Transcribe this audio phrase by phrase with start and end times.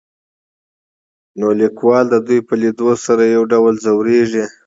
[1.39, 4.45] نو ليکوال د دوي په ليدو سره يو ډول ځوريږي.